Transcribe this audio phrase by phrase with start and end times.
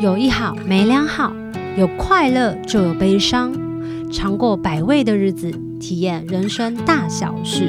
[0.00, 1.32] 有一好没两好，
[1.76, 3.52] 有快乐就有悲伤，
[4.12, 5.50] 尝过百味的日子，
[5.80, 7.64] 体验人生大小事。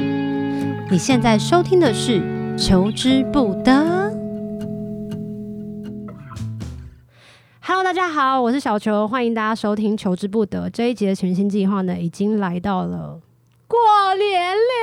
[0.88, 2.20] 你现在收听的是
[2.56, 3.72] 《求之不得》。
[7.62, 13.20] Hello，大家好，我是小球，欢迎大家收听《求之不得》这一集的全新计划呢，已经来到了。
[13.66, 13.78] 过
[14.14, 14.79] 年了，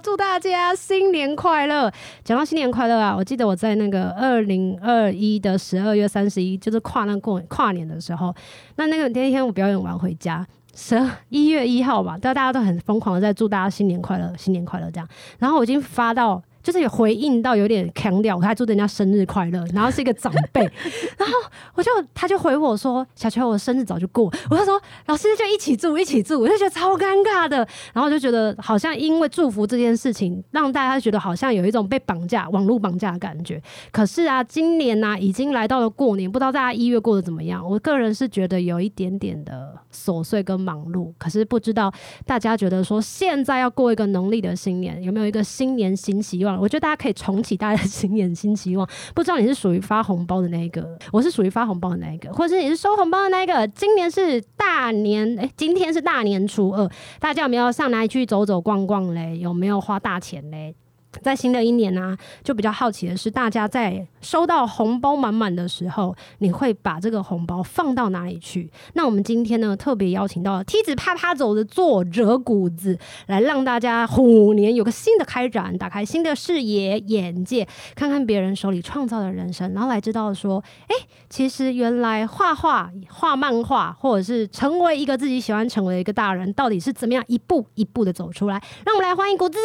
[0.00, 1.90] 祝大家新年快乐！
[2.22, 8.34] 讲到新年快乐啊，我记得我在那个二零二一的十二月三十一，就是跨那过跨年的时候，
[8.76, 16.42] 那那个那天我表演完回家，十一月一号吧，大家都很疯狂的在祝大家新年快乐，新年快乐这样，然后我已经发到。
[16.64, 20.62] 就是有回应到有点强调，我还祝人家生日快乐，然后是一个长辈，
[21.18, 21.34] 然后
[21.74, 27.58] 我就他就回我说：“小秋，我生日早就过。”我就说：“老师就一起祝，一起祝。”我就觉得超尴尬的，
[27.92, 33.62] 然后就觉得好像因为祝福这件事情，让大家觉得好像有一种被绑架、网络绑架的感觉。
[33.92, 37.62] 可是啊，今年呢、啊、已经来到了过年，不知道大家一月过得怎么样？
[37.68, 41.92] 我个人是觉得有一点点的琐碎跟忙碌，可是不知道
[42.24, 46.53] 大家觉得说现在要过一个农历的新年，有没有一个新年新希望？
[46.60, 48.88] 我觉得大家可以重启大家的 新年新希望。
[49.14, 53.66] 不知道你是属于发红包的那一个，我是属于发红包的那一个，或者是你是收红包的那一个。
[53.68, 56.88] 今年是大年，哎，今天是大年初二，
[57.18, 59.38] 大家有没有上哪里去走走逛逛嘞？
[59.38, 60.74] 有没有花大钱嘞？
[61.22, 68.70] 在新的一年呢、就比较好奇的是，大家在收到红包满满的时候，你会把这个红包放到哪里去？
[68.94, 80.96] 那我们今天呢，特别邀请到梯子啪啪走的作者谷子，来让大家虎年有个新的开展，打开新的视野眼界，看看别人手里创造的人生，然后来知道说，哎，
[81.28, 88.60] 其实原来画画、画漫画，或者是成为一个自己喜欢成为一个大人，到底是怎么样一步一步的走出来？
[88.84, 89.58] 让我们来欢迎谷子。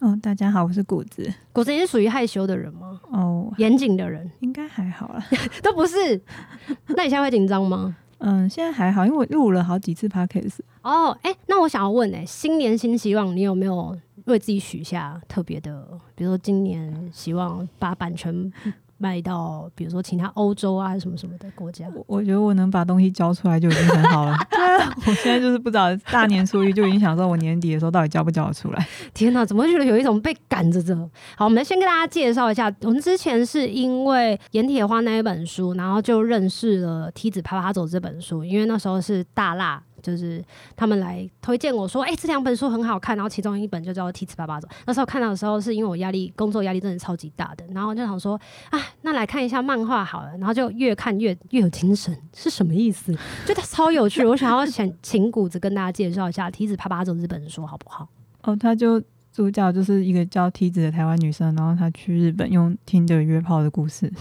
[0.00, 0.73] 哦，大家好。
[0.74, 3.00] 是谷子，谷子也是属于害羞的人吗？
[3.10, 5.24] 哦，严谨的人应该还好啦，
[5.62, 6.20] 都不是。
[6.96, 7.96] 那你现在会紧张吗？
[8.18, 10.58] 嗯，现在还好，因为我录了好几次 podcast。
[10.82, 15.86] 哦，哎、欸，那我想要问、欸，哎，新年新希望，你有没有为自己许下特别的？
[16.14, 18.52] 比如说，今年希望把版权。
[18.98, 24.36] 卖到比如说其他欧洲啊什么什么的国家，我觉得我能把东西交出来就已经很好了。
[25.06, 28.86] 我现在就是不知道大年初一就已经想说，我年底的时候到底交不交得出来？
[29.12, 30.94] 天哪，怎么会觉得有一种被赶着走？
[31.36, 39.82] 好，我们先跟大家介绍一下，我们之前是因为《盐铁花》那一本书，然后就认识了《梯子啪啪走》这本书，因为那时候是大辣。
[40.04, 40.44] 就是
[40.76, 44.68] 他们来推荐我说，哎、这两本书很好看，然后其中一本就叫《梯子爸爸走》。
[44.86, 48.38] 那时候看到的时候，是因为我压力工作压力真的超级大的，然后就想说，
[48.68, 53.16] 啊，那来看一下漫画好了，然后就越看越越有精神，是什么意思？
[53.46, 54.24] 觉得超有趣。
[54.24, 58.06] 我想要请请谷子跟大家介绍一下《梯子啪啪走》这本书好不好？
[58.42, 64.12] 哦，他就主角就是一个叫梯子的台湾女生，然后她去日本用 Tinder 约炮的故事。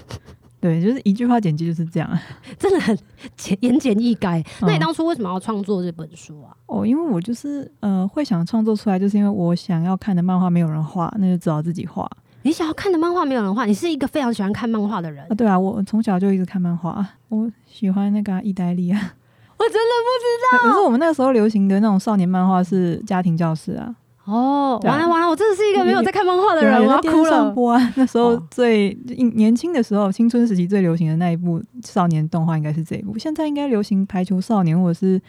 [0.63, 2.09] 对，就是一句话简介就是这样，
[2.57, 2.97] 真的很
[3.35, 4.41] 简言简意赅。
[4.61, 6.55] 那你当初为什么要创作这本书啊？
[6.67, 12.09] 哦，因为我就是呃会想创作出来，就是因为我想要看的漫画没有人画，那就只好自己画。
[12.43, 15.35] 你想要看的漫画没有人画，你是一个非常喜欢看漫画的人啊？
[15.35, 18.97] 对啊，我从小就一直看漫画，我喜欢那个意大利啊。
[19.59, 23.93] 我真的不知道，可是我们那个时候流行的那种少年漫画是家庭教师啊。
[24.25, 27.51] 哦，完了完了，我真的是一个没有在看漫画的人，我要哭了。
[27.51, 28.97] 播啊，那时候最
[29.35, 33.17] 年轻的时候，青春时期最流行的那一部少年动画应该是这一部。
[33.17, 35.21] 现在应该流行排球少年或者是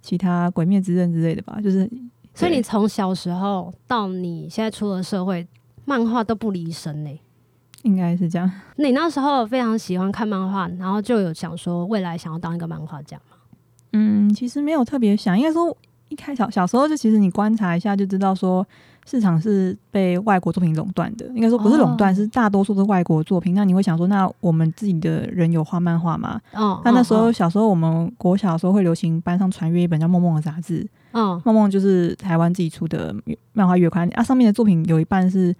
[0.00, 1.58] 其他鬼灭之刃之类的吧？
[1.60, 1.90] 就是，
[2.32, 5.44] 所以你从小时候到你现在出了社会，
[5.84, 7.20] 漫画都不离身呢？
[7.82, 8.48] 应该是这样。
[8.76, 13.36] 你那时候非常喜欢看漫画，然后就有想说未来想要当一个漫画家吗？
[13.94, 15.76] 嗯，其实没有特别想，应该说。
[16.08, 18.66] 一开小小时候就其实你观察一下就知道说
[19.06, 23.54] 市场是被外国作品垄断的，应该说不是垄断，是大多数的外国作品。
[23.54, 26.38] 那你会想说，那我们自己的人有画漫画吗？
[26.52, 30.86] 哦，那那时候小时候我们国小的时候会流行班上传阅一本叫《梦梦》的杂志，
[31.18, 33.14] 嗯，《梦梦》就是台湾自己出的
[33.52, 35.54] 漫画月刊啊，上面的作品有一半是。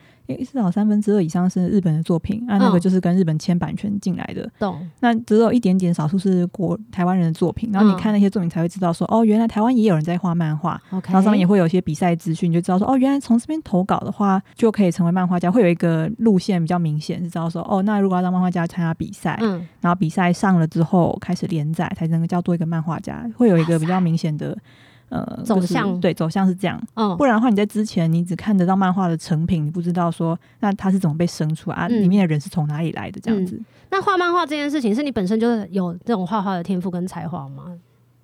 [0.44, 4.46] 至少三分之二以上是日本的作品，啊，那个就是跟日本签版权进来的。
[4.58, 4.90] 懂、嗯。
[5.00, 10.78] 那只有一点点少数是国台湾人的作品，然后你看那些作品才会知道说，嗯、哦，原来台湾也有人在画漫画。
[10.90, 11.10] OK。
[11.10, 24.54] 然后上面也会有一些比赛资讯，你就知道说，哦，原来从这边投稿的话就可以成为漫画家，会有一个路线比较明显，是知道说，哦，那如果要当漫画家参加比赛，嗯，然后比赛上了之后开始连载，才能够叫做一个漫画家，会有一个比较明显的。
[25.08, 33.56] 呃，走向对，走向是这样，嗯，不然的话，你在之前你只看得到漫画的成品，你不知道说那它是怎么被生出来啊，里面的人是从哪里来的这样子。
[33.56, 37.75] 嗯、那画漫画这件事情，是你本身就是有这种画画的天赋跟才华吗？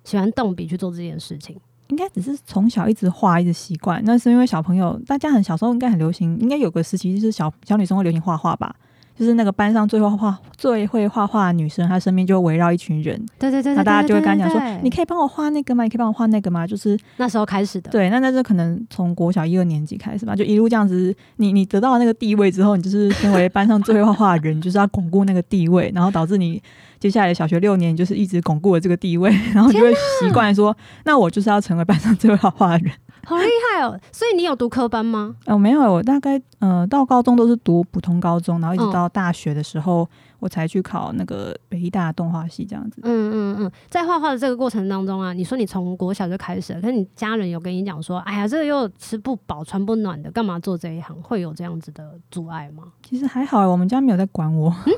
[0.03, 1.57] 喜欢动笔去做这件事情？
[1.87, 4.01] 应该只是从小一直画，一直习惯。
[4.05, 8.75] 那是因为小朋友，大家很小时候应该很流行，应该有个时期就是小小女生会流行画画吧。
[9.17, 15.83] 就是那个班上最会画最会画画的女生，她身边就围绕一群人，对对对，那大家就会跟她讲说，你可以帮我画那个吗？
[15.83, 16.67] 你可以帮我画那个吗？
[16.67, 17.89] 就是那时候开始的。
[17.89, 26.61] 对，那那就可能从国小一二年级开始吧，就一路这样子，你你得到那个地位之后，你就是成为班上最会画画的人， 就是要巩固那个地位，然后导致你
[26.99, 30.75] 接下来的小学六年就是一直巩固了这个地位，然后就会习惯说，
[31.05, 32.93] 那我就是要成为班上最会画画的人。
[33.25, 33.99] 好厉害哦！
[34.11, 35.35] 所以你有读科班吗？
[35.45, 40.07] 哦，没有，我大概呃到高中都是读普通高中，然后一直到大学的时候。
[40.45, 43.01] 嗯我才去考那个北艺大动画系这样子。
[43.01, 51.19] 嗯嗯嗯，在画画的这个过程当中啊，你说你从国小就开始了，可是你家人有跟你讲说，哎呀，这个又吃不饱穿不暖的，干嘛做这一行？
[51.23, 52.83] 会有这样子的阻碍吗？
[53.01, 54.71] 其实还好，我们家没有在管我。
[54.85, 54.93] 嗯，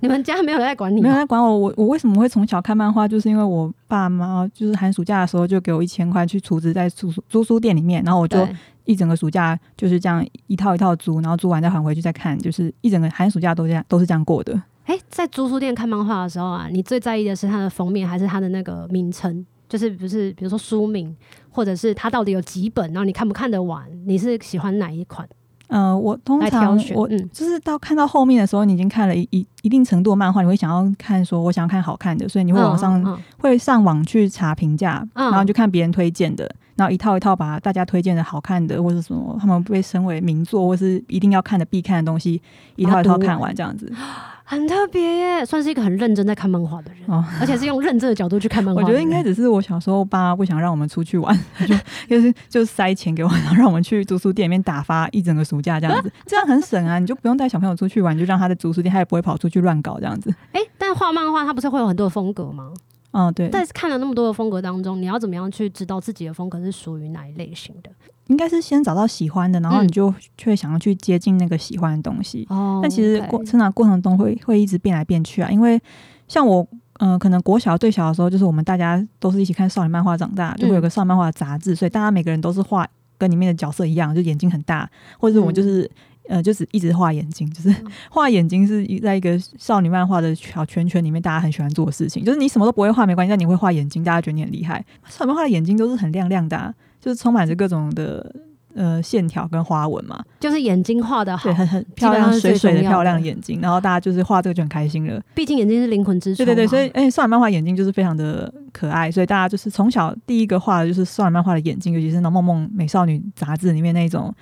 [0.00, 0.98] 你们家没有在管你？
[1.02, 1.56] 没有在管我。
[1.56, 3.06] 我我为什么会从小看漫画？
[3.06, 8.44] 就是因为我爸妈就是寒暑假的时候就给我一千块去储值在租租书店里面，然后我就
[8.84, 14.60] 一整个暑假就是这样一套一套租，然后租完再还回去再看，就是一整个寒暑假都这样都是这样过的。
[14.88, 19.44] 哎、欸，在租书店看漫画的时候啊，你最在意的是它的封面，还是它的那个名称？
[19.68, 21.14] 就是不是，比如说书名，
[21.50, 23.84] 或者是它到底有几本，然后你看不看得完？
[24.06, 25.28] 你是喜欢哪一款？
[25.66, 42.40] 呃，我通常我就是到看到后面的时候，你已经看了一一一定程度的漫画，你会想要看，说我想要看好看的，所以你会往上、嗯嗯、会上网去查评价，然后就看别人推荐的，然后一套一套把大家推荐的好看的，或者什么他们被称为名作，或是一定要看的必看的东西，
[42.76, 43.92] 一套一套看完这样子。
[44.50, 48.80] 很特别耶，算是一个很认真在看漫画的人，哦，而且是用认真的角度去看漫画。
[48.80, 51.38] 我觉得应该只是我小时候爸妈不想让我们出去玩，
[51.68, 51.74] 就
[52.08, 60.34] 就是就塞钱给我，然后让我们去租书店里面打发一整个暑假这样子， 这样很省啊，你就不用带小朋友出去玩，就让他在租书店，他也不会跑出去乱搞这样子。
[60.52, 62.72] 哎、欸，但画漫画它不是会有很多的风格吗？
[63.12, 63.48] 嗯，对。
[63.48, 67.90] 但是看了那么多的风格当中，你要怎么样去知道自己的风格是属于哪一类型的？
[68.26, 72.46] 应该是先找到喜欢的，然后你就却想要去接近那个喜欢的东西。
[72.50, 75.50] 哦、嗯，但其实过成长过程中会会一直变来变去啊。
[75.50, 75.80] 因为
[76.28, 76.60] 像我，
[76.98, 84.88] 嗯、呃，可能国小最小的时候，就是我们大家都是一起看少女漫画长大，就会有个少女漫画的杂志，所以大家每个人都是画跟里面的角色一样，就眼睛很大，
[85.18, 85.90] 或者我就是、嗯、
[86.28, 87.74] 呃，就是一直画眼睛，就是
[88.08, 92.24] 画眼睛是在一个少女漫画的小圈圈里面，大家很喜欢做的事情。
[92.24, 94.84] 就是你什么都不会画没关系，但你会画眼睛，大家觉得你很厉害。
[95.08, 96.72] 少女漫画的眼睛都是很亮亮的、啊。
[97.00, 98.34] 就是充满着各种的
[98.74, 105.22] 呃线条跟花纹嘛，就是眼睛画的好，对，很很漂亮，水水的漂亮眼睛，然后大家就是画这个就很开心了。
[105.32, 114.34] 毕竟眼睛是灵魂之窗，对对对，所以哎，少女漫画眼睛就是非常的可爱，所以大家就是从小第一个画的就是少女漫画的眼睛，尤其是那种梦梦美少女杂志里面那种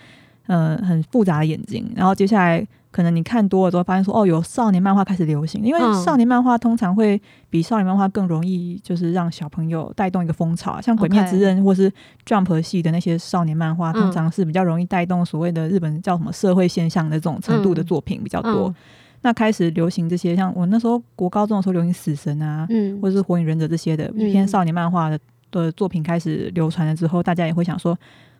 [0.47, 2.67] 呃很复杂的眼睛，然后接下来。
[2.93, 7.21] 可能你看多了之后，发现说哦，有少年漫画开始流行，因为少年漫画通常会
[7.51, 10.81] 比少年漫画更容易，就是让小朋友带动一个风潮。
[10.81, 11.93] 像《鬼灭之刃》或是
[12.25, 18.75] Jump 系的那些少年漫画，通常是比较容易带动所谓的日本叫什么社会现象的这种程度的作品比较多。
[19.21, 22.67] 那开始流行这些，像我那时候国高中的时候流行死神啊，
[23.03, 25.19] 或者是火影忍者这些的偏少年漫画的
[25.51, 27.95] 的作品开始流传了之后，大家也会想说。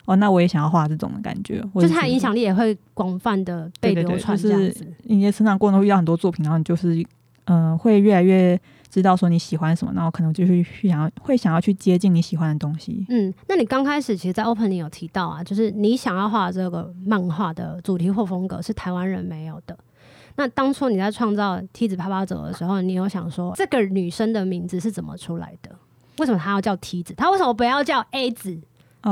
[0.07, 4.37] 哦，那我也想要画这种的感觉，就是它的影响力也会广泛的被流传。
[4.37, 4.73] 就是
[5.03, 6.95] 你的成长过程中遇到很多作品，然后你就是
[7.43, 8.57] 嗯、呃，会越来越
[8.89, 13.05] 知道说你喜欢什么，然后可能就是去想要会想要去接近你喜欢的东西。
[13.09, 19.77] 嗯，那你刚开始其实，在 opening 有提到啊，就是你想要画这个漫画的主题或风格是台湾人没有的。
[20.37, 25.75] 那当初你在创造梯子啪啪走的时候，你有想说这个女生的名字是怎么出来的？
[26.19, 27.13] 为什么她要叫梯子？
[27.15, 28.57] 她为什么不要叫 A 子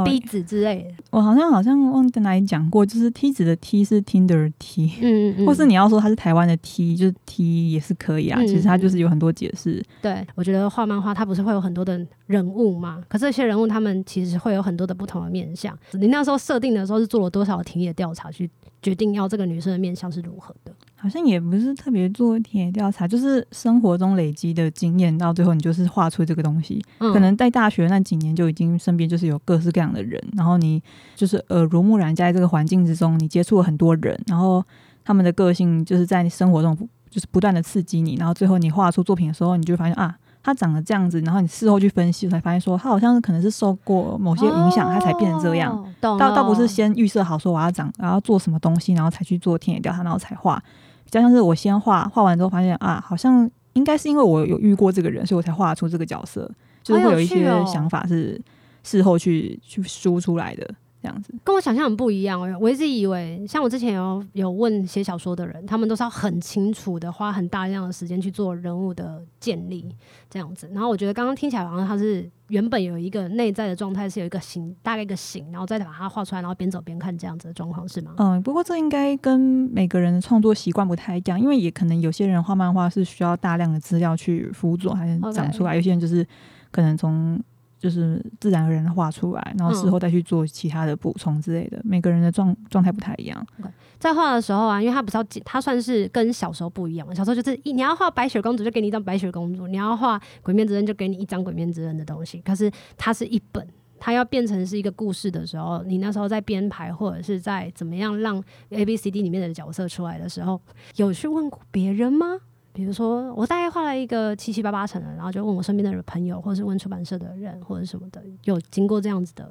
[0.03, 8.39] ？B 子之类的，我好像好像忘在哪里讲过，就是梯子的梯是 Tinder 的梯，嗯嗯，或是你要说它是台湾的梯，就是梯也是可以啊。
[8.41, 9.83] 嗯、其实它就是有很多解释。
[10.01, 13.01] 对，我觉得画漫画它不是会有很多的人物嘛？
[13.07, 15.77] 可是这些人物他们其实会有很多的不同的面相。
[15.93, 18.49] 你那时候设定的时候是做了多少田野调查去
[18.81, 20.73] 决定要这个女生的面相是如何的？
[21.05, 26.83] 好像也不是特别做田野调查，就是生活中累积的经验，到最后你就是画出这个东西。
[26.97, 30.81] 嗯、可能在大学那几年就已经身边就是有各式各样的人，然后你
[31.15, 34.65] 就是耳濡目染，在这个环境之中，你接触了很多人，然后
[35.03, 36.75] 他们的个性就是在你生活中
[37.11, 45.71] 就是不断的刺激你，然后最后你画出作品的时候，你就发现啊，他长得这样子，然后你事后去分析才发现说，他好像是可能是受过某些影响，他才变成这样。
[45.71, 50.59] 哦、倒倒不是先预设好说我要长，然后做什么东西，然后才去做田野调查，然后才画。
[51.05, 56.49] 比较像是我先画画完之后发现啊，好像应该是因为我有遇过这个人，所以我才画出这个角色，
[56.83, 58.41] 就是会有一些想法是
[58.83, 60.75] 事后去去输出来的。
[61.05, 61.33] 这样子。
[61.43, 62.57] 跟我想象很不一样哦。
[62.59, 69.87] 我一直以为，像我之前有有问写小说的人，他们都是要很清楚的花很大量的时间去做人物的建立
[70.29, 70.67] 这样子。
[70.73, 78.15] 然后我觉得刚刚听起来好像他是原本有一个内在的状态，是有一个形，大概一个形，然后再把它画出来，然后边走边看这样子的状况是吗？
[78.17, 79.39] 嗯，不过这应该跟
[79.71, 85.75] 每个人的创作习惯不太一样，因为也可能有些人画漫画是需要大量的资料去辅佐，还是长出来，Okay.
[85.75, 86.25] 有些人就是
[86.71, 87.39] 可能从。
[87.77, 91.77] 就是自然而然的画出来，然后事后再去做其他的补充之类的。
[91.77, 93.45] 嗯、每个人的状状态不太一样。
[93.61, 93.69] Okay.
[93.97, 97.07] 在画的时候啊，因为他不是要，他算是跟小时候不一样。
[97.15, 102.39] 小时候就是你要画白雪公主，就给你一张白雪公主；你要画鬼面之刃，就给你一张鬼面之刃的东西。
[102.41, 103.65] 可是它是一本，
[103.97, 110.61] 它要变成是一个故事的时候，你那时候在编排或者是在怎么样让 A B C D 里面的角色出来的时候，
[110.97, 112.37] 有去问过别人吗？
[112.75, 119.49] 比如说，我大概画了一个七七八八成的，然后就问我身边的朋友，或者是问出版社的人，或者什么的，有经过这样子的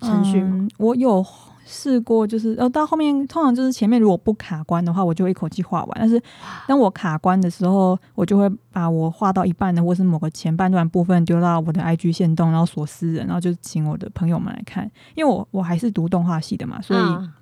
[0.00, 0.50] 程序吗？
[0.52, 1.26] 嗯，我有
[1.66, 5.98] 试过，就是呃，到后面通常就是前面如果不卡关的话，我就一口气画完。
[5.98, 6.22] 但是
[6.68, 14.88] 当我卡关的时候，我就会把我画到一半的，或是某个前半段部分丢到我的 IG 线动，然后锁私人，然后就请我的朋友们来看。
[15.16, 17.00] 因为我我还是读动画系的嘛，所以。
[17.00, 17.32] 嗯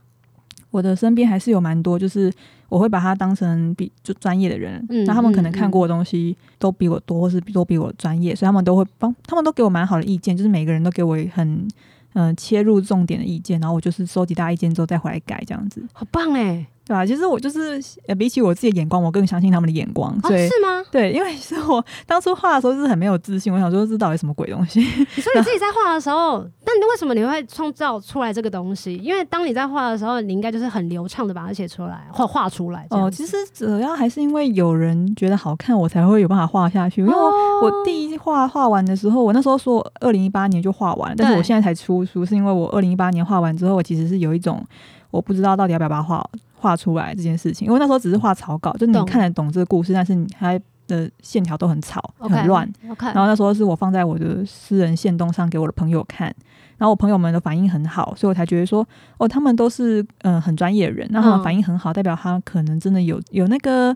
[0.71, 2.33] 我的身边还是有蛮多，就是
[2.69, 11.69] 我会把他当成比就专业的人，那、嗯、他们可能看过的东西都比我多，或是都比我专业，所以他们都会帮，他们都给我蛮好的意见，就是每个人都给我很
[12.15, 16.67] 嗯、呃、切入重点的意见，然后我就是收集大家意见之后再回来改这样子，好棒哎。
[16.89, 17.05] 对吧？
[17.05, 20.19] 其实我就是，呃，比起我自己的眼光，我更相信他们的眼光。
[20.23, 20.83] 所以、哦、是吗？
[20.91, 24.81] 对，因为是我当初画的时候是很没有自信，我想说这到底什么鬼东西？
[24.81, 28.97] 你说你自己在画的时候，那你为什么你会创造出来这个东西？
[28.97, 32.87] 因为当你在画的时候，你应该就是很流畅的把它写出来，或画出来。
[32.91, 37.01] 哦，其实主要还是因为有人觉得好看，我才会有办法画下去。
[37.01, 44.65] 因为我第一画画完的时候，我那时候说二零一八年就画完，但是我现在才出书，是因为我二零一八年画完之后，我其实是有一种
[45.11, 46.25] 我不知道到底要不要把它画。
[46.61, 52.69] 画出来这件事情，因为那时候只是画草稿，就你看得懂这个故事，但是你还的线条都很草很乱。
[52.91, 53.15] Okay.
[53.15, 56.35] 然后那时候是我放在我的私人线动上给我的朋友看，
[56.79, 58.87] 然后我朋友们的反应很好，所以我才觉得说，
[59.19, 63.95] 哦，他们都是嗯、呃、很专业的人，那他们反应很好，代表他可能真的有有那个。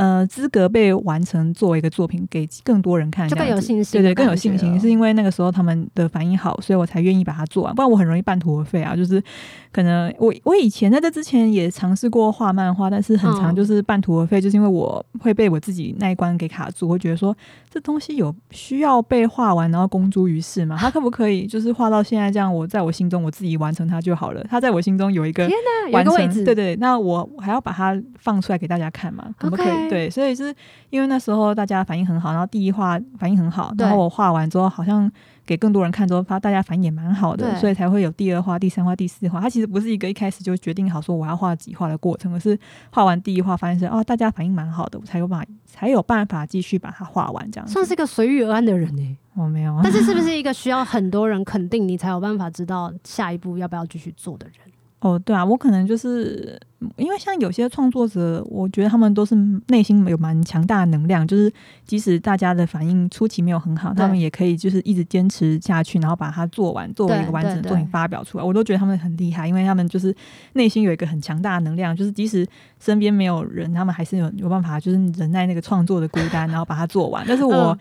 [0.00, 4.00] 呃，资格被完成作为一个作品给更多人看，就更有信心。
[4.00, 7.74] 对对，更有信心，是因为那个时候他们的反应好，所以我才愿意把它做完。
[7.74, 8.96] 不然我很容易半途而废啊。
[8.96, 9.22] 就是
[9.70, 17.36] 可能我我以前在这之前也尝试过画漫画，但是很长就是半途而废，就是因为我会被我自己那一关给卡住，我会觉得说
[17.68, 20.78] 这东西有需要被画完然后公诸于世吗？
[20.80, 22.50] 它可不可以就是画到现在这样？
[22.54, 24.42] 我在我心中我自己完成它就好了。
[24.48, 25.58] 它在我心中有一个天
[25.90, 29.28] 哪，有个位置，对对，那我还要把它放出来给大家看嘛？
[29.36, 29.89] 可不可以？Okay.
[29.90, 30.54] 对，所以是
[30.88, 35.10] 因为那时候大家反应很好，然后第一画反应很好，然后我画完之后好像
[35.44, 39.40] 给更多人看之后，发大家反应也蛮好的，所以才会有第二画、第三画、第四画。
[39.40, 42.58] 它其实不是一个一开始就决定好说我要画几画的过程，而是
[42.90, 47.68] 画完第一画发现是哦，大家反应蛮好的，我才有办法才有办法继续把它画完这样。
[47.68, 49.16] 算是一个随遇而安的人呢？
[49.34, 54.54] 我没有，但是是不是一个需要很多人肯定你才有办法知道下一步要不要继续做的人？
[55.00, 56.60] 哦，对啊，我可能就是
[56.96, 59.34] 因为像有些创作者，我觉得他们都是
[59.68, 61.50] 内心有蛮强大的能量，就是
[61.86, 68.44] 即使大家的反应初期没有很好，他们也可以就是一直坚持下去，然后把它做完，作为一个完整的作品发表出来。
[68.44, 70.14] 我都觉得他们很厉害，因为他们就是
[70.52, 72.46] 内心有一个很强大的能量，就是即使
[72.78, 77.24] 身边没有人，他们还是有有办法，就是忍耐那个创作的孤单，然后把它做完。
[77.26, 77.76] 但是我。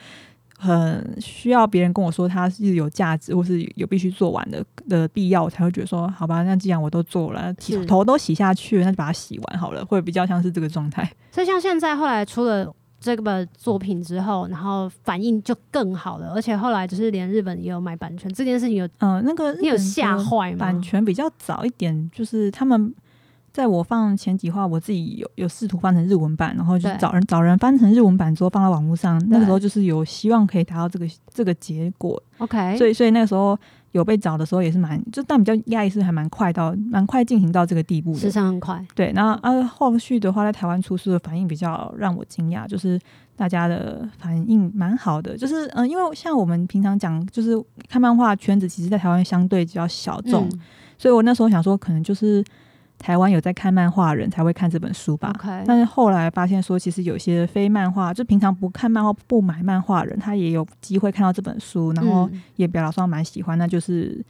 [0.62, 7.54] 很需要别人跟我说它是有价值，或是有必须做完的的必要，我才会觉得说好吧，那既然我都做了，
[7.88, 11.10] 头都洗下去了，那就把它洗完好了，会比较像是这个状态。
[11.32, 20.58] 所以像现在后来出了这个作品之后，然后反应就更好了，而且后来就是连日本也有买版权，这件事情有嗯，那个你有吓坏吗？
[20.60, 22.94] 版权比较早一点，就是他们。
[23.52, 29.20] 在我放前几话，我自己有有试图翻成日文版，然后就找人找人翻成日文版之后放到网络上。
[29.28, 32.22] 那个时候就是有希望可以达到这个这个结果。
[32.38, 33.58] OK，所以所以那个时候
[33.92, 38.86] 有被找的时候也是蛮就但比较压抑是还蛮快到蛮快进行到这个地步的，时长很快。
[38.94, 43.00] 对，然后啊后续的话在台湾出书的反应比较让我惊讶，就是
[43.36, 50.60] 大家的反应蛮好的，就是嗯、呃，因为像我们平常讲，就是看漫画圈子，其实在台湾相对比较小众，嗯、
[50.98, 52.44] 所以我那时候想说可能就是。
[53.00, 55.34] 台湾有在看漫画人才会看这本书吧.
[55.66, 63.58] 但是后来发现说，其实有些非漫画，就平常不看漫画、不买漫画的人，他也有机会看到这本书，然后也表达说蛮喜欢。
[63.58, 64.24] 那就是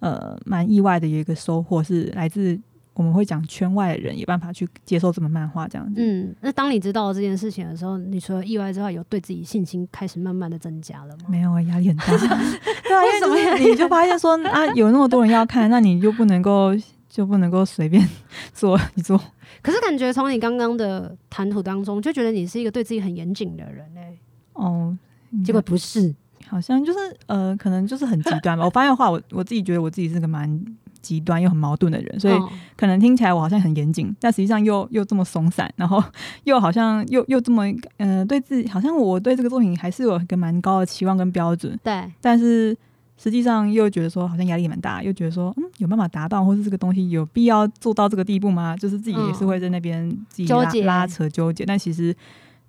[0.00, 2.60] 呃蛮意外的，有一个收获是来自
[2.94, 6.00] 我们会讲圈外的人有办法去接受这本漫画这样子。
[6.02, 11.24] 嗯，那当你知道了这件事情的时候，你除了意外之外，有对自己信心开始慢慢的增加了吗？
[11.28, 12.06] 没有啊，压力很大。
[12.16, 13.36] 对啊，为什么？
[13.58, 16.72] 你就发现说啊，有那么多人要看，那你就不能够
[17.16, 18.06] 就不能够随便
[18.52, 19.18] 做一做。
[19.62, 24.18] 可是感觉从你刚刚的谈吐当中，就觉得你是一个对自己很严谨的人呢、欸。
[24.52, 24.94] 哦，
[25.42, 26.14] 结果不是，
[26.46, 28.66] 好像就是呃，可能就是很极端吧。
[28.66, 30.62] 我发现的话，我我自己觉得我自己是个蛮。
[31.02, 32.34] 极端又很矛盾的人，所以
[32.76, 36.02] 可能听起来我好像很严谨，但实际上又又这么松散，然后
[36.42, 37.64] 又好像又又这么
[37.98, 42.76] 嗯、呃，对自己好像我对这个作品还是有一个蛮高的期望跟标准，对，但是
[43.16, 48.76] 实际上又觉得说好像压力蛮大，又觉得说嗯，有办法达到，或是这个东西有必要做到这个地步吗？
[48.76, 52.14] 就是自己也是会在那边自己拉纠结拉扯纠结，但其实。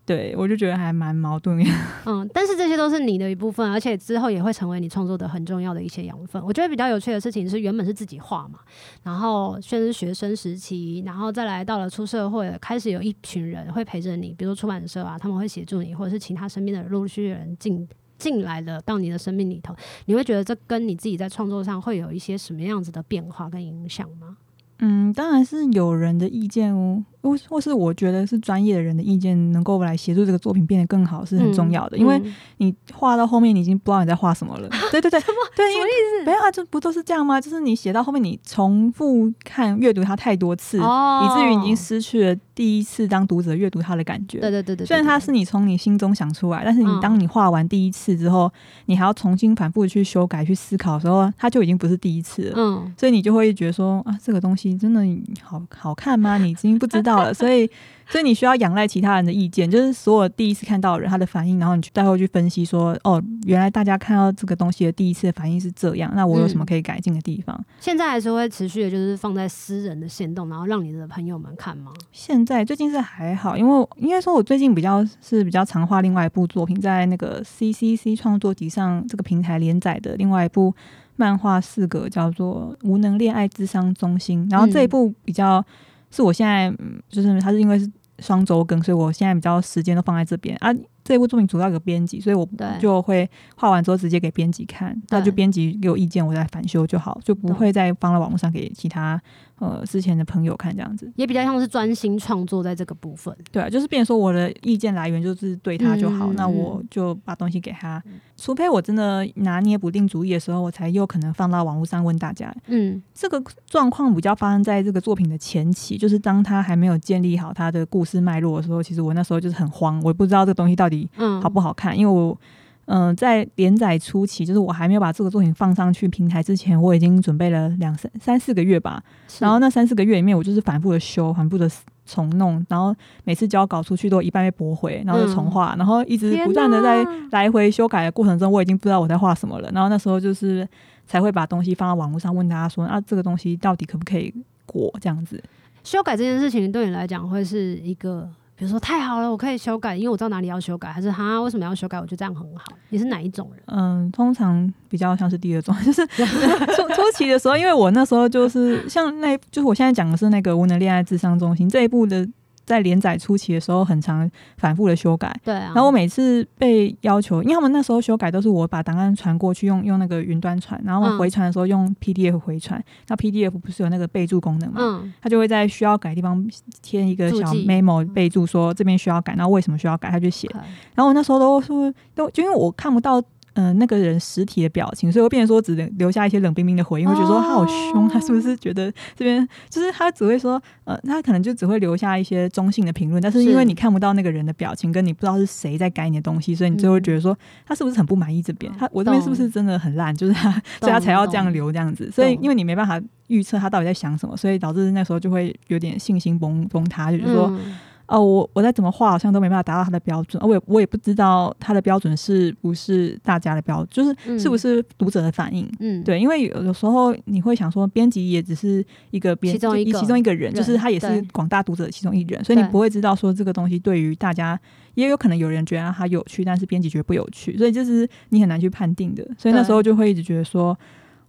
[0.07, 1.65] 对，我就觉得还蛮矛盾的。
[2.07, 6.41] 嗯，但是这些都是你的一部分，而且之后也会成为你创作的很重要的一些养分。
[6.45, 8.59] 我觉得比较有趣的事情是，原本是自己画嘛，
[9.03, 17.85] 然后先是学生时期，然后再来到了出社会，开始有一群人会陪着你，比如说出版社啊，他们会协助你，或者是其他身边的陆陆续人进
[18.17, 24.37] 进来了到你的生命里头，你会觉得这跟你自己在创作上会有一些什么样子的变化跟影响吗？
[24.79, 27.03] 嗯，当然是有人的意见哦。
[27.27, 32.21] 或或是我觉得是专业的人的意见能够来协助这个作品变得更好是很重要的，嗯、因为
[32.57, 34.69] 你画到后面你已经不知道你在画什么了。
[34.91, 36.25] 对对对，什么对什么意思？
[36.25, 37.39] 没有啊，这不都是这样吗？
[37.41, 44.39] 就是你写到后面，你重复看阅读它太多次，哦、以至于已经失去了第一次当读者阅读它的感觉。
[44.39, 48.51] 对对对对，虽然它是你从你心中想出来，但是你当你画完第一次之后，嗯、
[48.87, 52.53] 你还要重新反复的去修改、去思考的时候，它就已经不是第一次了。
[52.57, 55.01] 嗯，所以你就会觉得说啊，这个东西真的
[55.41, 56.37] 好好看吗？
[56.37, 57.16] 你已经不知道。
[57.33, 57.69] 所以，
[58.09, 67.55] 所以你需要仰赖其他人的意见，就是所有第一次看到的人他的反应，然后你待会去分析说，哦，原来大家看到这个东西的第一次的反应是这样，那我有什么可以改进的地方？
[67.59, 71.91] 嗯，现在还是会持续的，就是放在私人的线动，然后让你的朋友们看吗？
[72.11, 80.73] 现在最近是还好，因为应该说，我最近比较是比较常画另外一部作品，在那个 CCC 创作集上这个平台连载的另外一部
[81.17, 85.65] 漫画四个，叫做《无能恋爱智商中心》，然后这一部比较。
[86.11, 86.73] 是我现在，
[87.09, 90.73] 就是他是因为是双周更，所以我现在比较时间都放在这边啊。
[91.07, 92.45] 这部作品主要有个编辑，所以我
[92.81, 99.17] 就会画完之后直接给编辑看，那就编辑给我意见，我再反修就好，就不会再放到网络上给其他
[99.59, 101.09] 呃之前的朋友看这样子。
[101.15, 103.33] 也比较像是专心创作在这个部分。
[103.53, 112.53] 对啊，就是变成说我的意见来源就是对他就好，嗯、那我就把东西给他，嗯、除非我真的拿捏不定主意的时候，我才有可能放到网络上问大家。
[112.65, 120.96] 嗯，这个状况比较发生在这个作品的前期，就是当他还没有建立好他的故事脉络的时候，其实我那时候就是很慌，我也不知道这个东西到底。
[121.17, 121.97] 嗯，好不好看？
[121.97, 122.37] 因为我，
[122.85, 129.03] 嗯、呃，在连载初期，就是我还没有把这个作品放上去平台之前，我已经准备了两三三四个月吧。
[129.39, 131.69] 然后那三四个月里面，我就是反复的修，反复的
[132.05, 139.69] 重弄，然后每次交稿出去都一半被驳回，然后就重画，嗯、然后一直不断的在来回修改的过程中，我已经不知道我在画什么了。
[139.73, 140.65] 然后那时候就是
[141.05, 144.33] 才会把东西放到网络上，问大家说：“啊，这个东西到底可不可以
[144.65, 145.43] 过？”这样子，
[145.83, 148.29] 修改这件事情对你来讲会是一个。
[148.57, 151.99] 比如说太好了，我可以修改，因为我知道哪里要修改，还是哈为什么要修改？
[151.99, 152.63] 我觉得这样很好。
[152.89, 153.63] 你是哪一种人？
[153.67, 162.27] 嗯，通常比较像是第二种， 就是初初期的时候，因为我那时候就是像那，就是我现在讲的是那个无能恋爱智商中心这一部的。
[162.67, 165.35] 在连载初期的时候，很常反复的修改。
[165.43, 165.71] 对啊。
[165.73, 172.77] 然后我每次被要求，因为他们那时候修改都是我把档案传过去，用用那个云端传，然后回传的时候用 PDF 回传。
[172.79, 174.79] 嗯、那 PDF 不是有那个备注功能嘛？
[174.81, 175.13] 嗯。
[175.21, 176.45] 他就会在需要改的地方
[176.81, 180.49] 添一个小 memo 备注，说这边需要改，然后为什么需要改，他就写。
[180.93, 181.71] 然后我那时候都是
[182.13, 183.23] 都就因为我看不到。
[183.57, 207.47] 嗯、呃，那个人实体的表情，所以我变成说只能留下一些冷冰冰的回应，我觉得说他好凶， 他是不是觉得这边就是他只会说，呃，他可能就只会留下一些中性的评论，但是因为你看不到那个人的表情，跟你不知道是谁在改你的东西，所以你就会觉得说他是不是很不满意这边，他我这边是不是真的很烂，就是他，所以他才要这样留这样子，所以因为你没办法预测他到底在想什么，所以导致那时候就会有点信心崩崩塌，就是说。
[207.47, 207.75] 嗯
[208.07, 210.41] 哦，我我再怎么画，好像都没办法达到他的标准。
[210.41, 215.69] 我也我也不知道他的标准是不是大家的标准，就是是不是读者的反应。
[215.79, 224.57] 嗯，对，因为有有时候你会想说，编辑也只是一个编，其中一个其中一个人，就是他也是广大读者的其中一人，所以你不会知道说这个东西对于大家，
[224.93, 229.27] 也有可能有人觉得他有趣，但是编辑觉得不有趣，所以就是你很难去判定的。
[229.37, 230.77] 所以那时候就会一直觉得说，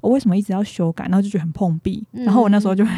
[0.01, 2.07] 我为什么一直要修改，然后就觉得很碰壁。
[2.13, 2.91] 然后我那时候就会。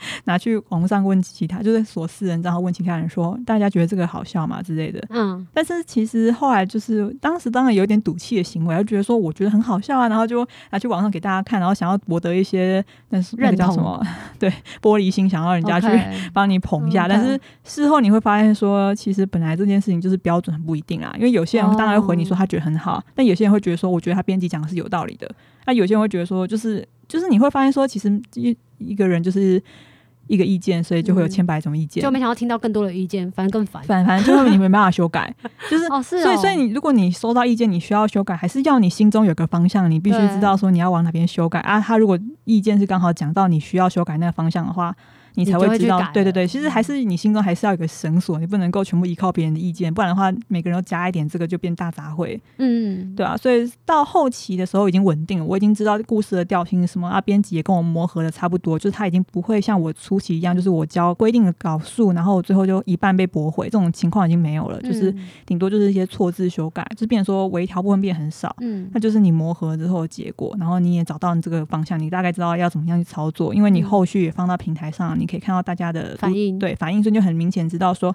[0.24, 5.04] 拿去网上问其他，就是锁私人账号问其他人说，大家觉得这个好笑吗之类的。
[5.10, 14.00] 嗯，但是其实后来就是当时当然有点赌气的行为，就觉得说我觉得很好笑啊，然后就拿去网上给大家看，然后想要博得一些那是那个叫什么？
[14.38, 15.88] 对，玻璃心，想要人家去
[16.32, 17.04] 帮你捧一下。
[17.04, 17.08] Okay.
[17.08, 25.30] 但是事后你会发现说，其实本来这件事情就是标准很不一定啊，因为有些人当然会回你说他觉得很好，但有些人会觉得说，我觉得他编辑讲的是有道理的。
[25.66, 28.08] 那有些人会觉得说，就是就是你会发现说，其实
[28.78, 29.62] 一一个人就是。
[30.30, 35.34] 一个意见，所以就会有千百种意见，嗯、就没想到听到更多的意见，反正更烦，反反正就你没办法修改，
[35.70, 41.80] 就是，哦是哦，所以所以你如果你收到意见，你需要修改，还是要你心中有个方向，你必须知道说你要往哪边修改啊。
[41.80, 44.94] 他如果意见是刚好讲到你需要修改那个方向的话。
[45.34, 52.38] 你才会知道，对对对，其实还是你心中还是要有个绳索，你不能够全部依靠别人的意见，不然的话，每个人都加一点，这个就变大杂烩。
[52.58, 65.14] 嗯，对啊，所以到后期的时候已经稳定了，我已经知道故事的调性是什么啊，编辑也跟我磨合的差不多，就是他已经不会像我初期一样，就是我交规定的稿数，然后最后就一半被驳回，这种情况已经没有了，就是
[65.46, 68.54] 顶多就是一些错字修改，就是变成说微调部分变很少。
[68.60, 78.12] 嗯，那就是你磨合之后的结果，然后你也找到你这个方向，你大概知道要怎么样去操作，因为你后续也放到平台上，你可以看到大家的反应，对反应，所以就很明显知道说，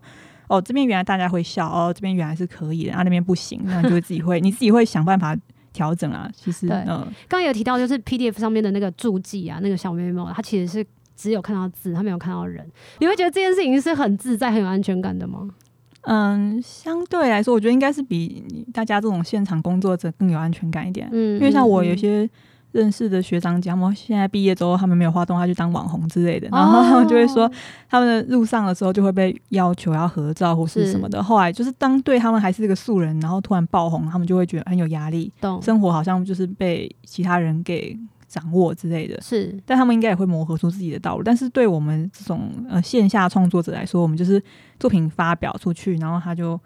[0.47, 5.37] 哦，这边原来大家会笑，哦，这边原来是可以的，啊，那边不行，那你就会自己会， 你自己会想办法
[5.71, 6.29] 调整啊。
[6.35, 6.85] 其实，嗯，
[7.29, 12.67] 刚刚有提到就是 PDF 上面的那个注记啊，那个小 memo，它其实是只有看到字，它没有看到人。
[12.99, 15.47] 你会觉得这件事情是很自在、很有安全感的吗？
[16.01, 21.07] 嗯，相对来说，我觉得应该是比大家这种现场工作者更有安全感一点。
[21.11, 22.29] 嗯，因为像我有些。
[22.73, 27.49] 认识的学长讲，我现在毕业之后，他们没有画动画去当网红之类的，然后他们就会说，
[27.87, 31.23] 他们的路上的时候就会被要求要合照或是什么的。
[31.23, 35.31] 后来就是当对他们还是这个素人，然后突然爆红，他们就会觉得很有压力，
[35.61, 39.21] 生活好像就是被其他人给掌握之类的。
[39.21, 41.23] 是，但他们应该也会磨合出自己的道路。
[41.23, 44.41] 但是对我们这种呃线下创作者来说，我们就是
[44.79, 46.59] 作品发表出去，然后他就。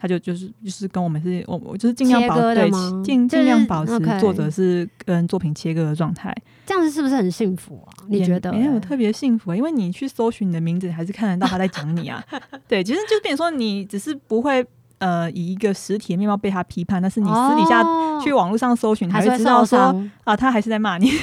[0.00, 2.70] 他就就是就是跟我们是，我我就是尽量保对
[3.04, 6.34] 尽尽量保持作者是跟作品切割的状态，
[6.64, 7.92] 这样子是不是很幸福啊？
[8.08, 8.50] 你觉得？
[8.50, 12.24] 没有特别幸福，因为你去搜寻你的名字，还是看得到他在讲你啊。
[12.66, 14.66] 对，其实就变成说你只是不会
[14.98, 17.84] 呃以一个实体的面貌被他批判，但是你私底下
[18.24, 19.78] 去网络上搜寻，还是知道说
[20.24, 21.10] 啊，他还是在骂你。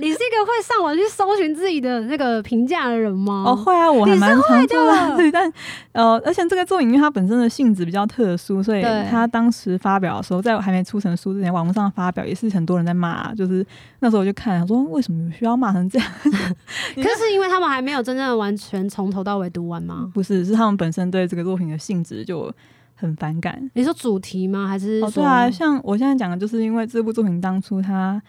[0.00, 3.44] 你是一个会上网去搜寻自己的那个评价的人吗？
[3.46, 5.16] 哦，会啊，我还蛮常做的。
[5.16, 5.52] 对，但
[5.92, 13.34] 呃，而且这个作品因为它本身的性质比较特殊，所以它当时发表的时候，在我还没出成书之前，网络上发表也是很多人在骂。
[13.34, 13.64] 就是
[14.00, 16.08] 那时候我就看，说为什么需要骂成这样？
[16.96, 20.10] 可是因为他们还没有真正的完全从头到尾读完吗？
[20.12, 22.52] 不是，是他们本身对这个作品的性质就
[22.94, 23.70] 很反感。
[23.74, 24.66] 你说主题吗？
[24.66, 25.00] 还是？
[25.02, 28.20] 哦，对啊，像我现在讲的，就是因为这部作品当初它。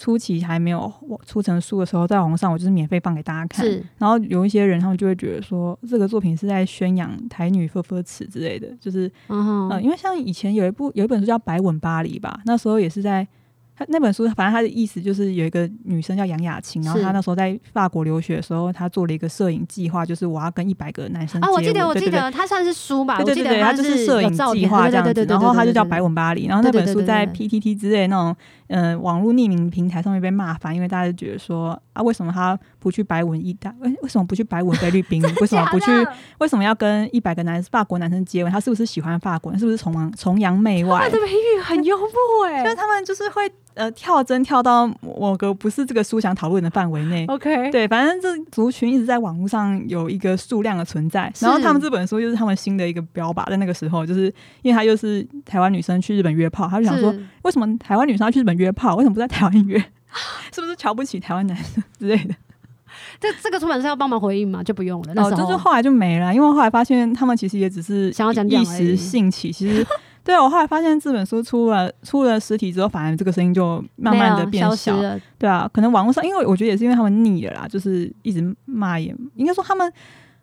[0.00, 0.90] 初期还没有
[1.26, 3.66] 出成书的时候，在网上我就是免费放给大家看。
[3.66, 13.28] 是，然后有一些人他们就会觉得说，这个作品是在宣扬台女呵呵词之类的，就是，嗯因为像以前有一部有一本书叫《白吻巴黎》吧，那时候也是在。
[13.88, 21.40] 那本书，反正他的意思就是有一个女生叫杨雅琴，然后她那时候在法国留学的时候，她做了一个摄影计划，就是我要跟一百个男生。
[21.40, 23.22] 啊，我记得，我记得，她算是书吧？
[23.22, 28.36] 对对对，她就是摄影计划这样子，然后她就叫《白吻巴黎》，然后那本书在 PTT 之类那种
[28.68, 33.74] 嗯、呃、网络匿名平台上面被骂翻，因为大家就觉得说啊，为什么他不去百吻意大？
[33.80, 35.22] 为为什么不去白文菲律宾？
[35.40, 35.90] 为什么不去？
[36.38, 38.52] 为什么要跟一百个男法国男生接吻？
[38.52, 39.58] 他是不是喜欢法国人？
[39.58, 41.00] 是不是崇崇洋媚外？
[41.00, 43.50] 他的美语很幽默哎， 就是他们就是会。
[43.74, 47.24] 呃，跳针跳到某个不是这个书想讨论的范围内。
[47.28, 51.32] OK，对，反正这族群一直在网络上有一个数量的存在。
[51.38, 54.24] 然后他们这本书又是他们新的一个标靶，在那个时候，就是
[54.62, 58.96] 因为他又是台湾女生去日本约炮，他就想说，为什么台湾女生要去日本约炮？
[58.96, 59.82] 为什么不在台湾约？
[60.54, 62.34] 是不是瞧不起台湾男生之类的？
[63.20, 64.62] 这这个出版社要帮忙回应吗？
[64.62, 65.12] 就不用了。
[65.22, 69.86] 哦，就是后来就没了，因为后来发现他们其实也只是想要讲一时兴起，其实。
[70.22, 74.94] 对，我后来发现这本书出了出了实体之后，反而这个声音就慢慢的变小。
[75.38, 79.90] 对啊，可能网络上，因为我觉得也是因为他们腻了啦，就是一直骂也，应该说他们。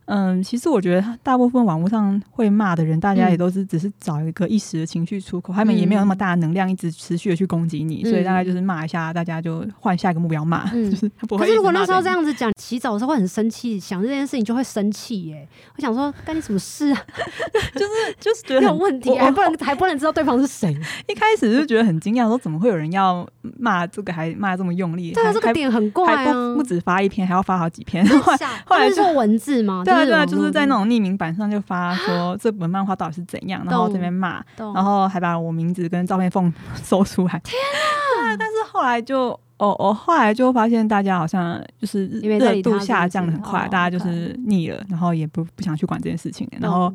[0.08, 10.70] 嗯，其实我觉得大部分网络上会骂的人，大家也都是只是找一个一时的情绪出口，嗯、他们也没有那么大的能量一直持续的去攻击你，嗯、所以大概就是骂一下，大家就换下一个目标骂。
[10.74, 11.46] 嗯、就是他不会。
[11.46, 15.48] 可是如果那时候这样子讲，洗澡的时候会很生气，想这件事情就会生气耶。
[15.76, 17.02] 我想说，干你什么事啊？
[17.76, 20.74] 就是就是觉得有问题，还不能还不能知道对方是谁。
[21.08, 23.28] 一开始就觉得很惊讶，说怎么会有人要
[23.60, 25.12] 骂这个，还骂这么用力？
[25.12, 28.08] 对啊，这个点很怪啊，不不止发一篇，还要发好几篇。
[28.08, 30.78] 后来后来做文字嘛，对啊对啊，就是在那。
[30.78, 37.42] 种匿名版上就发说这本漫画到底是怎样，然后这边骂，然后还把我名字跟照片缝 搜出来。
[37.44, 37.58] 天
[38.22, 38.38] 啊！
[38.38, 46.94] 但是后来就我我后来就发现大家好像就是热度下降的很快，大家就是腻了，然后也不不想去管这件事情，然后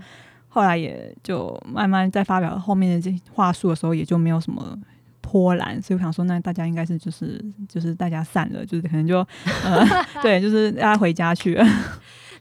[0.48, 4.78] 后来也就慢慢在发表后面的这话术的时候，也就没有什么
[5.20, 9.26] 波澜，所以我想说，那大家应该是就是就是大家散了，就是可能就
[9.64, 9.84] 呃
[10.22, 11.66] 对，就是大家回家去了。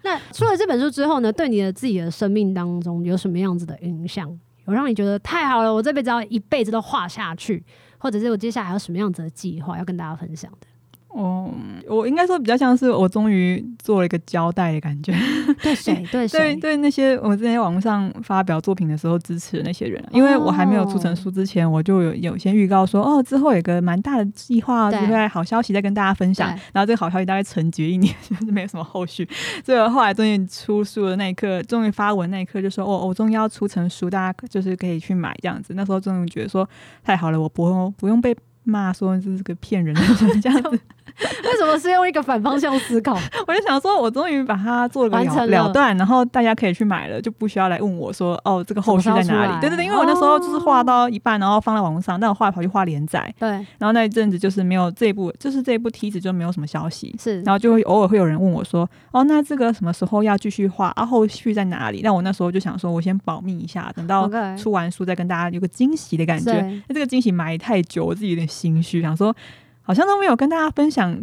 [0.03, 4.27] 那出了这本书之后呢，对你的自己的生命当中有什么样子的影响？
[4.67, 7.63] 有让你觉得太好了，我这辈子要一辈子都画下去？
[7.97, 10.67] 或者是我接下来还有什么样子的计划要跟大家分享的？
[11.13, 11.51] 哦，
[11.89, 15.13] 我应该说比较像是我终于做了一个交代的感觉。
[15.61, 16.05] 对 谁？
[16.09, 16.55] 对谁？
[16.55, 26.47] 对对那些我之前网络上发表作品的时候支持的那些人，因为我还没有出成书之前，我就有有先预告说，哦，之后有个蛮大的计划，就会好消息再跟大家分享。
[26.71, 29.27] 然后这个好消息大概沉寂一年，就是没有什么后续。
[29.65, 35.73] 所以后来终于出书的那一刻，终于发文那一刻，就说，哦，我终于要出成书，大家就是可以去买这样子。
[35.75, 36.67] 那时候终于觉得说，
[37.03, 38.33] 太好了，我不用不用被。
[38.63, 40.01] 骂说这是个骗人的
[40.39, 40.79] 这样子，
[41.43, 43.13] 为什么是用一个反方向思考？
[43.47, 49.61] 我就想说，我终于把它做了个了，了断，然后大家可以去买了，就不需要来问我说，哦，这个后续在哪里？
[49.61, 61.05] 对对对，因为我那时候就是画到一半，然后放在网络上，但我后来跑去画连载，对，然后那一阵子就是没有这一部，就是这一部梯子就没有什么消息，是，然后就会偶尔会有人问我说，哦，那这个什么时候要继续画啊？
[61.05, 62.01] 后续在哪里？
[62.03, 66.53] 那我那时候就想说，我先保密一下，等到出完书再跟大家有个惊喜的感觉。
[66.87, 69.35] 那这个惊喜埋太久，我自己有点心虚，想说。
[69.81, 71.15] 好像都没有跟大家分享，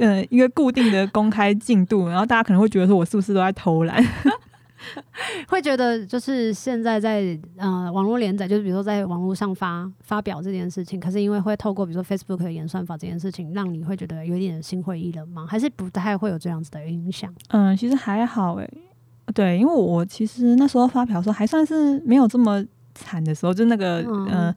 [0.00, 4.02] 呃，一个固定的公开进度， 然后大家可能会觉得说我是不是都在偷懒？
[5.48, 15.46] 会觉得就是现在在呃网络连载，就是比如说在网络上发发表这件事情，可是因为会透过比如说 Facebook 的演算法这件事情，让你会觉得有点心灰意冷吗？
[15.48, 17.32] 还是不太会有这样子的影响？
[17.48, 18.70] 嗯，其实还好诶，
[19.34, 22.62] 对，因为我其实那时候发表的时候还算是没有这么
[22.94, 24.26] 惨的时候，就那个嗯。
[24.26, 24.54] 呃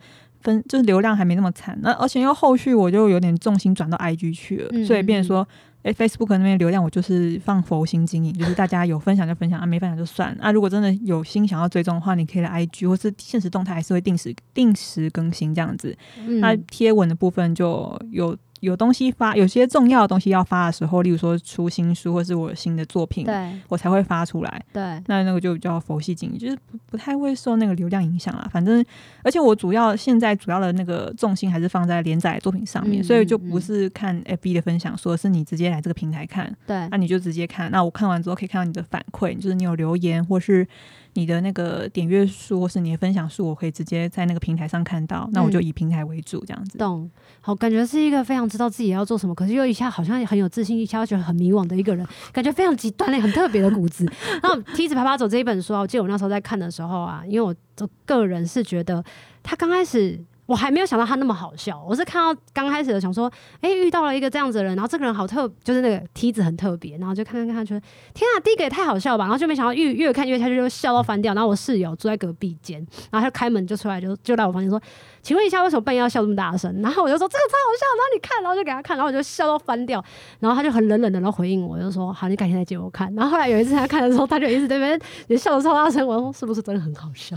[0.51, 5.47] 分就是流量还没那么惨，那而且又后续我就有点重心转到 IG 去了，嗯、所以变成说，
[5.83, 10.35] 哎、欸、，Facebook 那边流量我就是放佛心经营，就是大家有分享就分享，啊没分享就算。
[10.41, 15.95] 啊，如果真的有心想要追踪的话，你可以来 IG 或是现实动态还是会定时定时更新这样子。
[16.39, 18.35] 那贴文的部分就有。
[18.61, 24.65] 有东西发，有些重要的东西要发的时候，例如说出新书或是我新的作品，对，我才会发出来。
[24.73, 28.47] 对，那那个就比较佛系经营，就是不不太会受那个流量影响啦。
[28.51, 28.83] 反正，
[29.23, 37.71] 而且我主要现在主要的那个重心还是放在连载作品上面，嗯、所以就不是看 FB 的分享，说是你直接来这个平台看，对，那你就直接看。
[37.71, 40.67] 那我看完之后可以看到你的反馈，就是你有留言或是。
[41.17, 45.27] 你的那个点阅数或是你的分享数，我可以直接在那个平台上看到。
[45.33, 46.77] 那我就以平台为主，这样子。
[46.77, 54.05] 嗯、懂，好，感觉是一个非常知道自己要做什么，可是又一下好像很有自信，一下又觉得很迷惘的一个人，感觉非常极端嘞，很特别的骨子。
[54.43, 57.55] 然后《梯子爬爬走》这一本书啊，我记得我那时候在看的时候啊，因为我
[58.05, 59.03] 个人是觉得
[59.41, 60.23] 他刚开始。
[60.47, 63.31] 我还没有想到他那么好笑，我是看到刚开始的想说，
[63.61, 67.81] 哎、遇到了一个这样子的人，然后这个人好特，就是那个梯子很特别，然后就看看看，觉得
[68.13, 72.79] 天啊，第一个也太好笑吧，然后就没想到越越看越下去就笑到翻掉，然后我室友住在隔壁间，
[73.11, 74.81] 然后他开门就出来就就来我房间说，
[75.21, 76.73] 请问一下为什么半夜要笑这么大声？
[76.81, 80.01] 然后我就说这个超好笑，然后你看，然后就给他看，然后我就笑到翻掉，
[80.39, 83.13] 然后他就很冷冷的然后回应我，就说好，你改天再借我看。
[83.15, 87.35] 然后后来有一次他看的时候，他就一直在那边也笑得超大声，我说是不是真的很好笑？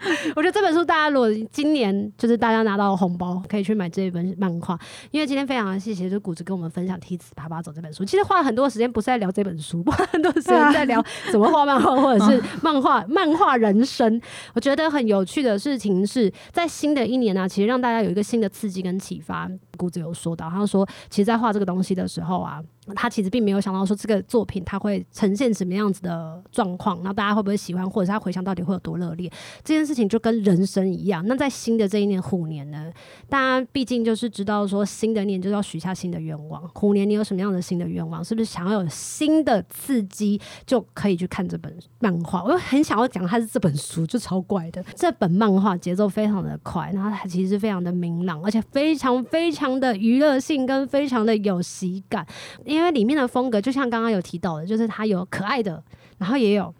[0.36, 4.78] 我觉得这本书大家如果今年就是大家拿到红包，可以去买这一本漫画。
[5.10, 8.04] 因为今天非常的谢谢，就谷子跟我们分享《梯子爬爬走》这本书。
[8.04, 14.20] 其实花了很多时间，不是在聊这本书， 花很多时间在聊怎么画漫画，或者是 漫画漫画人生。
[14.54, 19.50] 我觉得很有趣的事情是在新的一年呢、啊，其实让大家有一个新的刺激跟启发。
[19.76, 22.62] 谷子有说到，他说，其实，在画这个东西的时候啊。
[22.94, 29.30] 他其实并没有想到说这个作品它会呈现什么样子的状况，那大家会不会喜欢，或者是他回想到底会有多热烈？
[29.64, 31.26] 这件事情就跟人生一样。
[31.26, 32.92] 那在新的这一年虎年呢，
[33.28, 36.66] 大家毕竟就是知道说新的年就要许下新的愿望。
[36.74, 38.24] 虎年你有什么样的新的愿望？
[38.24, 42.42] 是不是想要有新的刺激，就可以去看这本漫画？
[42.42, 44.82] 我又很想要讲它是这本书，就超怪的。
[44.94, 52.26] 这本漫画节奏非常的快，然后它其实非常的明朗，而且非常非常的娱乐性跟非常的有喜感。
[52.64, 55.82] 因为里面的风格就像刚刚有提到的，就是它有可爱的，
[56.18, 56.74] 然后也有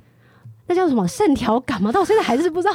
[0.66, 1.90] 那叫什么线条感吗？
[1.92, 2.74] 但我现在还是不知道，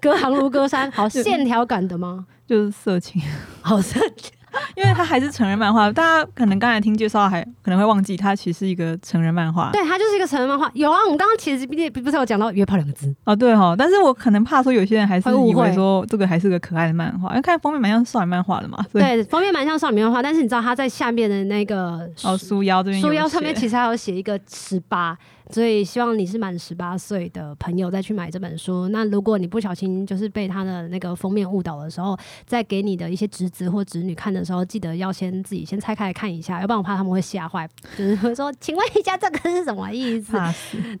[0.00, 2.26] 隔行如隔山，好线条感的吗？
[2.46, 3.22] 就是色情，
[3.62, 4.32] 好色情。
[4.76, 9.70] 因为它还是成人漫画，大家可能刚才听介绍还可能会忘记，它其实是一个成人漫画。
[9.72, 10.70] 对，它就是一个成人漫画。
[10.74, 13.74] 有啊，我们刚刚其实不不是有讲到约炮两个字哦，对哈。
[13.76, 18.84] 但是我可能怕说有些人还是以为说这个还是个可爱的漫画，因为看封面蛮像少女漫画的嘛。
[18.92, 25.16] 对，封面蛮像少女漫画，但是你知道它在下面的那个哦，书腰这边，书腰上面其实还有写一个十八。
[25.52, 28.88] 所以希望你是满十八岁的朋友再去买这本书。
[28.88, 40.32] 那如果你不小心就是被他的那个封面误导的时候，在给你的一些侄子或侄女看的时候，记得要先自己先拆开来看一下，要不然我怕他们会吓坏，就是会 说，请问一下这个是什么意思？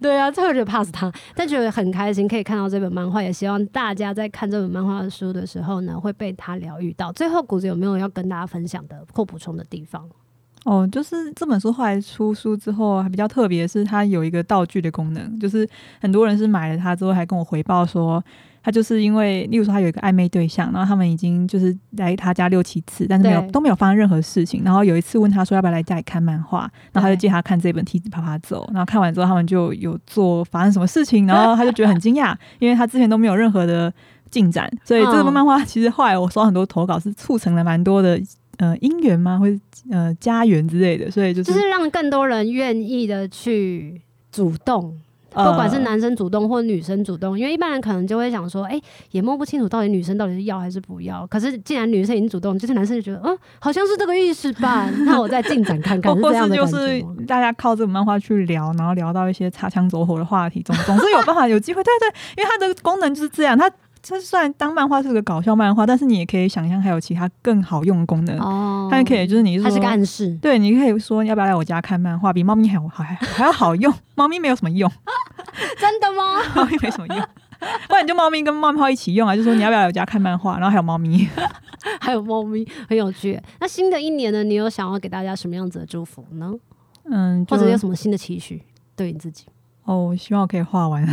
[0.00, 7.12] 对啊，这个就 pass 他，但觉得很开心可以看到这本漫画，也希望大家在看这本漫画的书的时候呢，会被他疗愈到。
[7.12, 10.08] 最后，谷子有没有要跟大家分享的或补充的地方？
[10.64, 15.68] 哦，就是这本书后来出书之后，还比较特别的是，它有一个道具的功能，就是
[16.00, 18.22] 很多人是买了它之后，还跟我回报说，
[18.62, 33.90] 他就是因为，例如说他有一个暧昧对象，然后他们已经就是来他家六七次，但是没有都没有发生任何事情，然后有一次问他说要不要来家里看漫画，然后他就借他看这本《梯子啪啪走》，然后看完之后他们就有做发生什么事情，然后他就觉得很惊讶，因为他之前都没有任何的
[34.30, 38.20] 进展，所以这个漫画其实后来我收到很多投稿，是促成了蛮多的。
[38.60, 39.38] 呃，姻缘吗？
[39.38, 39.56] 或者
[39.90, 43.98] 呃，家园之类的，所以就是，就是让更多人愿意的去
[44.30, 44.94] 主动，
[45.30, 51.26] 不管是男生主动或女生主动，呃，因为一般人可能就会想说，哎，欸，也摸不清楚到底女生到底是要还是不要。
[51.28, 54.90] 可是既然女生已经主动，就是男生就觉得，嗯，好像是这个意思吧？
[55.06, 56.70] 那我再进展看看是这样的感觉。
[56.70, 61.82] 或是就是大家靠这个漫画去聊，然后聊到一些擦枪走火的话题，总总是有办法有机会。
[61.82, 63.70] 对对，因为它的功能就是这样，它。
[64.02, 68.38] 这虽然当漫画是个搞笑漫画，但是你也可以想象还有其他更好用的功能。
[68.38, 73.92] 哦，它也可以就是你说它是个暗示，对，你可以说要不要来我家看漫画，比猫咪还还还要好用。
[74.14, 74.90] 猫咪没有什么用，
[75.78, 76.40] 真的吗？
[76.54, 77.18] 猫咪没什么用，
[77.88, 81.28] 不然你就猫咪跟漫画一起用啊，就说你要不要来我家看漫画，然后还有猫咪，
[82.00, 83.40] 还有猫咪，很有趣。
[83.60, 86.52] 那新的一年呢，你有想要给大家什么样子的祝福呢？
[87.04, 88.62] 嗯，或者有什么新的期许
[88.96, 89.44] 对你自己？
[89.84, 91.06] 哦，我希望我可以画完。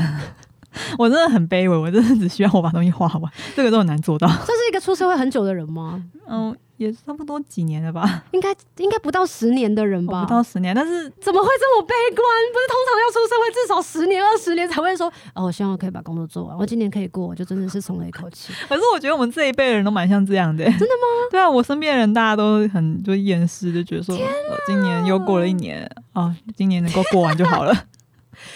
[0.98, 4.28] 我真的很卑微，我真的只需要我把东西画完， 这个都很难做到。
[4.46, 6.04] 这是一个出社会很久的人吗？
[6.30, 8.24] 嗯，也差不多几年了吧。
[8.32, 10.24] 应该应该不到十年的人吧？
[10.24, 12.26] 不到十年，但是怎么会这么悲观？
[12.54, 18.54] 不是通常要出社会至少十年、二十年才会说哦，我希望我可以把工作做完，我今年可以过，我就真的是松了一口气。
[18.68, 20.64] 可是我觉得我们这一辈的人都蛮像这样的。
[20.64, 21.08] 真的吗？
[21.32, 27.74] 对啊，我身边的人大家都很就厌世，就觉得说，呃，今年又过了一年啊，今年能够过完就好了。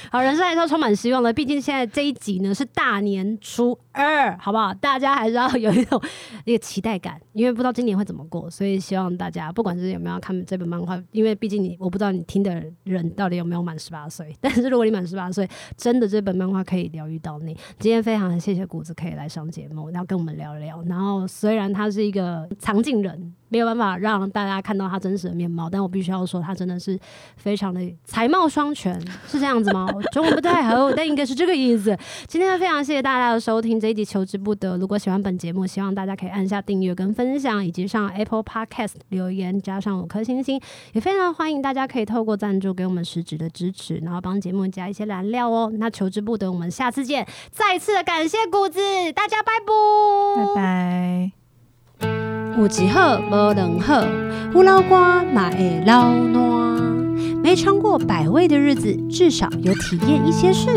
[0.09, 1.31] 好，人生还是要充满希望的。
[1.31, 4.73] 毕竟现在这一集呢是大年初二，好不好？
[4.73, 6.01] 大家还是要有一种
[6.45, 17.55] 一个期待感，因为不知道今年会怎么过，所以希望大家不管是有没有看这本漫画，因为毕竟你我不知道你听的人到底有没有满十八岁，但是如果你满十八岁，真的这本漫画可以疗愈到你。
[17.79, 20.81] 今天非常谢谢谷子可以来上节目，然后跟我们聊聊。
[20.83, 23.33] 然后虽然他是一个藏镜人。
[23.51, 26.97] 没有办法让大家看到他真实的面貌，但我必须要说，他真的是
[27.35, 29.89] 非常的才貌双全，是这样子吗？
[30.13, 31.95] 中文不太好，但应该是这个意思。
[32.27, 34.77] 今天非常谢谢大家的收听，这一集求之不得。
[34.77, 40.61] 如果喜欢本节目，希望大家可以按下订阅跟分享，以及上 Apple Podcast 留言加上五颗星星。
[40.93, 45.69] 也非常欢迎大家可以透过赞助给我们实质的支持，然后帮节目加一些燃料哦。
[45.75, 47.27] 那求之不得，我们下次见。
[47.51, 48.79] 再次的感谢谷子，
[49.13, 51.40] 大家拜拜，拜拜。
[52.57, 54.03] 有一好无两好，
[54.53, 56.41] 胡老瓜嘛会老暖。
[57.41, 60.69] 没尝过百味的日子，至少有体验一些事。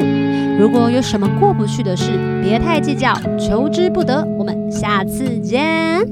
[0.59, 2.11] 如果有什么过不去的事，
[2.43, 4.25] 别太计较，求之不得。
[4.39, 6.07] 我们下次见。